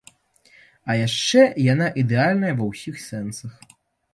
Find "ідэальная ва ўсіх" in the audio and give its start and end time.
2.05-2.95